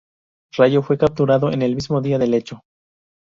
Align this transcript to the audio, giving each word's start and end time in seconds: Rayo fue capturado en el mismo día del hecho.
Rayo 0.57 0.81
fue 0.81 0.97
capturado 0.97 1.51
en 1.51 1.61
el 1.61 1.75
mismo 1.75 2.01
día 2.01 2.17
del 2.17 2.33
hecho. 2.33 2.63